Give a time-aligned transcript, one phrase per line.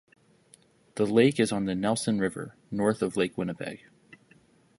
[0.95, 3.85] The lake is on the Nelson River north of Lake Winnipeg.